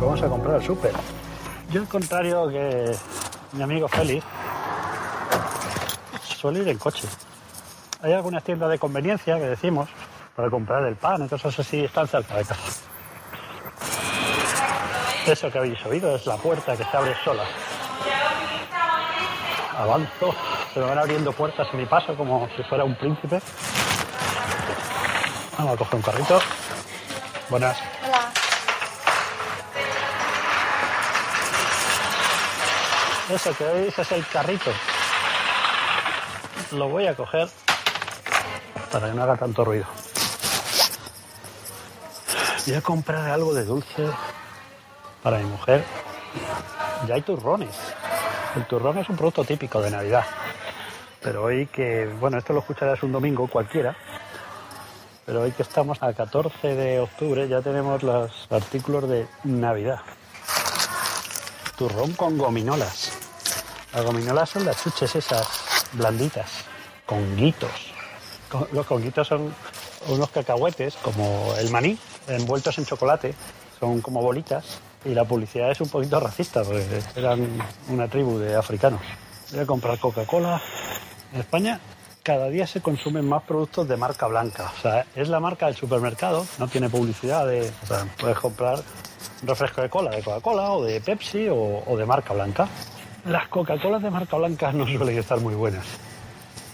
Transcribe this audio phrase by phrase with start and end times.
[0.00, 0.92] Vamos a comprar al súper.
[1.70, 2.94] Yo, al contrario que
[3.52, 4.24] mi amigo Félix,
[6.22, 7.06] suelo ir en coche.
[8.02, 9.88] Hay algunas tiendas de conveniencia que decimos
[10.34, 12.82] para comprar el pan cosas así, están cerca de casa.
[15.26, 17.44] Eso que habéis oído es la puerta que se abre sola.
[19.78, 20.34] Avanzo,
[20.72, 23.40] se me van abriendo puertas en mi paso como si fuera un príncipe.
[25.58, 26.40] Vamos a coger un carrito.
[27.52, 27.76] Buenas.
[28.02, 28.32] Hola.
[33.28, 34.70] Eso que veis es el carrito.
[36.70, 37.50] Lo voy a coger
[38.90, 39.84] para que no haga tanto ruido.
[42.66, 44.08] Voy a comprar algo de dulce
[45.22, 45.84] para mi mujer.
[47.06, 47.76] Ya hay turrones.
[48.56, 50.24] El turrón es un producto típico de Navidad.
[51.20, 53.94] Pero hoy que, bueno, esto lo escucharás un domingo cualquiera.
[55.24, 60.00] Pero hoy que estamos a 14 de octubre ya tenemos los artículos de Navidad.
[61.76, 63.12] Turrón con gominolas.
[63.94, 65.46] Las gominolas son las chuches esas
[65.92, 66.50] blanditas,
[67.06, 67.70] con guitos.
[68.48, 69.54] Con- Los conguitos son
[70.08, 73.34] unos cacahuetes como el maní, envueltos en chocolate.
[73.78, 74.64] Son como bolitas.
[75.04, 79.00] Y la publicidad es un poquito racista, porque eran una tribu de africanos.
[79.50, 80.62] Voy a comprar Coca-Cola.
[81.32, 81.80] En España
[82.22, 84.72] cada día se consumen más productos de marca blanca.
[84.76, 87.70] O sea, es la marca del supermercado, no tiene publicidad de...
[87.82, 88.80] O sea, puedes comprar
[89.42, 92.68] refresco de cola, de Coca-Cola o de Pepsi o, o de marca blanca.
[93.24, 95.86] Las Coca-Colas de marca blanca no suelen estar muy buenas.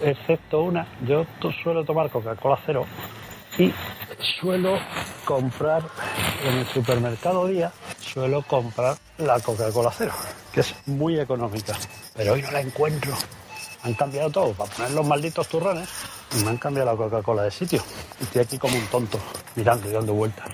[0.00, 1.26] Excepto una, yo
[1.62, 2.86] suelo tomar Coca-Cola cero
[3.58, 3.72] y
[4.40, 4.78] suelo
[5.24, 5.82] comprar
[6.44, 10.12] en el supermercado día, suelo comprar la Coca-Cola cero,
[10.52, 11.76] que es muy económica.
[12.14, 13.12] Pero hoy no la encuentro.
[13.82, 15.88] Han cambiado todo para poner los malditos turrones
[16.36, 17.82] y me han cambiado la Coca-Cola de sitio.
[18.20, 19.18] Estoy aquí como un tonto,
[19.56, 20.50] mirando y dando vueltas.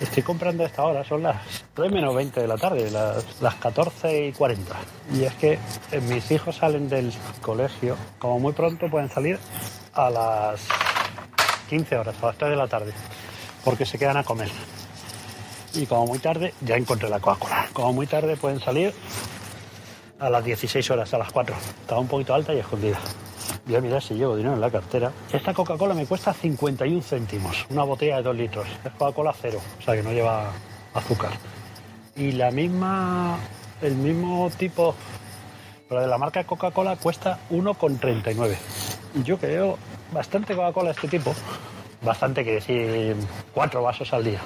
[0.00, 1.36] Estoy comprando a esta hora, son las
[1.74, 4.76] 3 menos 20 de la tarde, las, las 14 y 40.
[5.14, 5.58] Y es que
[5.90, 9.40] eh, mis hijos salen del colegio, como muy pronto pueden salir
[9.94, 10.60] a las
[11.68, 12.92] 15 horas, a las 3 de la tarde,
[13.64, 14.50] porque se quedan a comer.
[15.74, 17.66] Y como muy tarde, ya encontré la Coca-Cola.
[17.72, 18.94] Como muy tarde pueden salir
[20.18, 21.54] a las 16 horas, a las 4.
[21.80, 22.98] Estaba un poquito alta y escondida.
[23.66, 25.12] Voy a mirar si llevo dinero en la cartera.
[25.32, 28.66] Esta Coca-Cola me cuesta 51 céntimos, una botella de 2 litros.
[28.84, 30.50] Es Coca-Cola cero, o sea que no lleva
[30.94, 31.30] azúcar.
[32.16, 33.38] Y la misma,
[33.82, 34.94] el mismo tipo,
[35.88, 38.56] pero de la marca Coca-Cola cuesta 1,39.
[39.14, 39.78] Y yo creo
[40.12, 41.34] bastante Coca-Cola este tipo,
[42.02, 43.16] bastante que decir
[43.52, 44.40] cuatro vasos al día.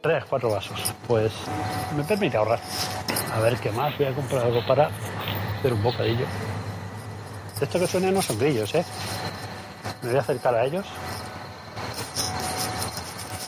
[0.00, 0.94] Tres, cuatro vasos.
[1.08, 1.32] Pues
[1.96, 2.60] me permite ahorrar.
[3.36, 3.96] A ver qué más.
[3.98, 4.90] Voy a comprar algo para
[5.58, 6.24] hacer un bocadillo.
[7.60, 8.84] Esto que suena no son grillos, ¿eh?
[10.00, 10.86] Me voy a acercar a ellos.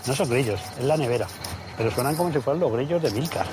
[0.07, 1.27] No son grillos, es la nevera.
[1.77, 3.47] Pero suenan como si fueran los grillos de Milcar.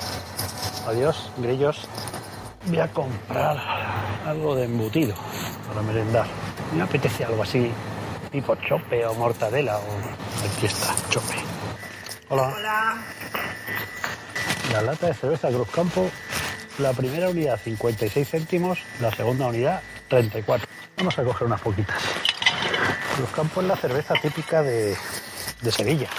[0.86, 1.88] Adiós, grillos.
[2.66, 3.56] Voy a comprar
[4.26, 5.14] algo de embutido
[5.68, 6.26] para merendar.
[6.74, 7.70] Me apetece algo así,
[8.30, 10.54] tipo chope o mortadela o...
[10.54, 11.36] Aquí está, chope.
[12.28, 12.54] Hola.
[12.56, 12.96] Hola.
[14.76, 16.10] La lata de cerveza Cruz Campo,
[16.80, 20.68] la primera unidad 56 céntimos, la segunda unidad 34.
[20.98, 21.96] Vamos a coger unas poquitas.
[23.16, 24.94] Cruz Campo es la cerveza típica de,
[25.62, 26.10] de Sevilla.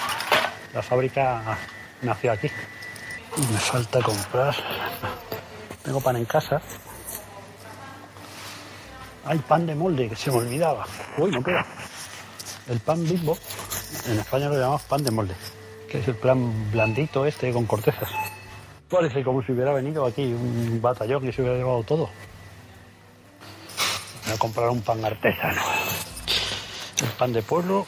[0.74, 1.56] La fábrica
[2.02, 2.50] nació aquí.
[3.38, 4.56] Me falta comprar.
[5.84, 6.60] Tengo pan en casa.
[9.26, 10.88] Hay pan de molde que se me olvidaba.
[11.20, 11.64] Uy, no queda.
[12.68, 13.38] El pan bimbo,
[14.08, 15.36] en España lo llamamos pan de molde,
[15.88, 18.10] que es el plan blandito este con cortezas.
[18.90, 22.10] Parece como si hubiera venido aquí un batallón y se hubiera llevado todo.
[24.26, 25.62] Voy a comprar un pan artesano.
[27.02, 27.86] El pan de pueblo,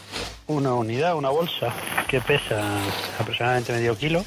[0.48, 1.74] una unidad, una bolsa
[2.08, 2.62] que pesa
[3.18, 4.24] aproximadamente medio kilo.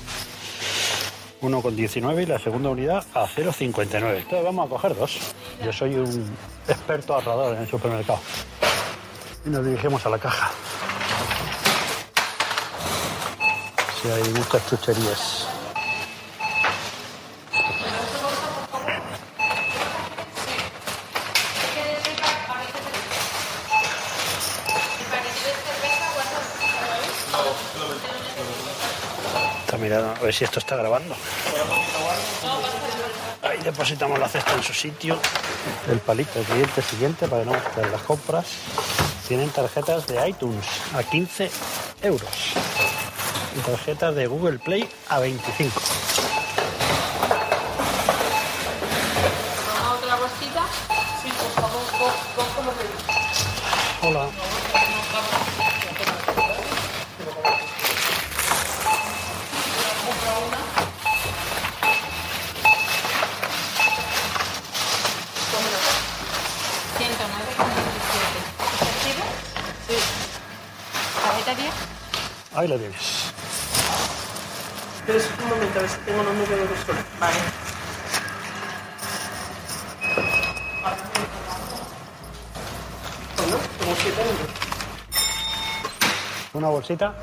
[1.42, 4.16] 1,19 y la segunda unidad a 0,59.
[4.16, 5.18] Entonces vamos a coger dos.
[5.64, 6.30] Yo soy un
[6.68, 8.20] experto ahorrador en el supermercado.
[9.44, 10.50] Y nos dirigimos a la caja.
[14.00, 15.61] Si hay muchas chucherías.
[29.64, 31.14] Está mirando a ver si esto está grabando.
[33.42, 35.18] Ahí depositamos la cesta en su sitio.
[35.90, 38.46] El palito del cliente siguiente para no mezclen las compras.
[39.26, 41.50] Tienen tarjetas de iTunes a 15
[42.02, 42.30] euros.
[43.56, 45.80] Y tarjetas de Google Play a 25.
[49.66, 50.62] ¿Toma otra rosquita?
[51.22, 54.28] Sí, por favor, dos, dos como te Hola.
[72.54, 73.32] Ahí lo tienes.
[75.06, 76.96] Pero un momento, a ver si tengo los números de sol.
[77.18, 77.36] Vale.
[83.36, 83.58] Bueno,
[84.00, 84.50] siete euros.
[86.54, 87.14] Una bolsita.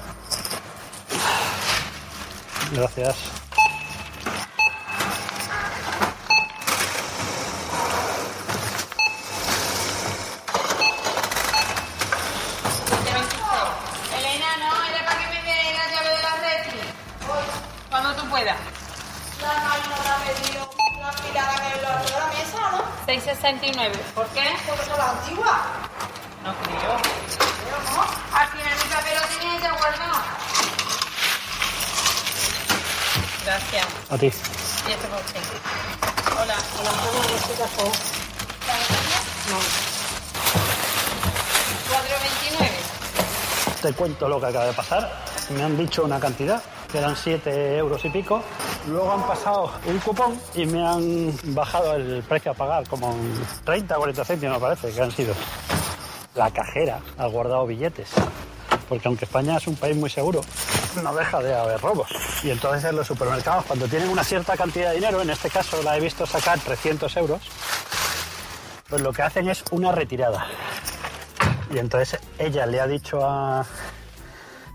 [2.72, 3.16] Gracias.
[13.06, 13.40] De 26.
[14.18, 16.82] Elena, no, era para que me dé la llave de la refri.
[18.39, 18.57] Cuando tú puedas.
[19.41, 19.95] La máquina
[20.25, 20.62] me dio
[20.97, 22.80] una pirada que lo de la mesa, ¿no?
[23.06, 24.00] 669.
[24.15, 24.56] ¿Por qué?
[24.68, 25.51] Porque son las antiguas.
[26.44, 26.97] No creo.
[27.63, 28.01] Pero no.
[28.38, 30.19] Al final mi papel lo tenía ya guardado.
[33.45, 33.88] Gracias.
[34.09, 34.25] A ti.
[34.27, 35.41] Y esto por usted.
[36.41, 36.56] Hola.
[36.80, 37.27] Hola, ¿cómo me
[37.57, 37.94] por favor?
[38.68, 38.74] ¿La?
[39.51, 39.59] No.
[41.89, 42.80] 429.
[43.81, 45.30] Te cuento lo que acaba de pasar.
[45.50, 48.41] Me han dicho una cantidad, que eran 7 euros y pico.
[48.88, 53.33] Luego han pasado un cupón y me han bajado el precio a pagar, como en
[53.63, 55.33] 30 o 40 céntimos, me parece que han sido.
[56.36, 58.09] La cajera ha guardado billetes,
[58.88, 60.41] porque aunque España es un país muy seguro,
[61.03, 62.09] no deja de haber robos.
[62.44, 65.81] Y entonces en los supermercados, cuando tienen una cierta cantidad de dinero, en este caso
[65.83, 67.41] la he visto sacar 300 euros,
[68.89, 70.47] pues lo que hacen es una retirada.
[71.71, 73.65] Y entonces ella le ha dicho a,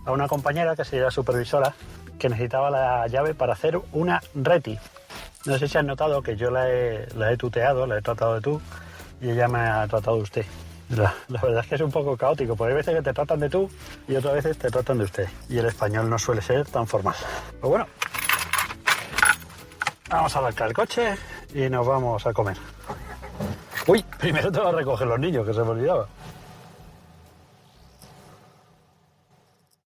[0.04, 1.74] a una compañera, que sería supervisora,
[2.18, 4.78] que necesitaba la llave para hacer una reti.
[5.46, 8.34] No sé si han notado que yo la he, la he tuteado, la he tratado
[8.34, 8.60] de tú,
[9.20, 10.46] y ella me ha tratado de usted.
[10.90, 13.48] La, verdad es que es un poco caótico, porque hay veces que te tratan de
[13.48, 13.70] tú
[14.06, 15.28] y otras veces te tratan de usted.
[15.48, 17.14] Y el español no suele ser tan formal.
[17.60, 17.86] Pues bueno,
[20.08, 21.16] vamos a arrancar el coche
[21.54, 22.56] y nos vamos a comer.
[23.86, 26.06] Uy, primero te va a recoger los niños, que se me olvidaba.